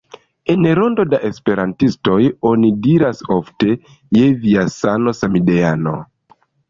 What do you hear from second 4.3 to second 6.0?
via sano, samideano"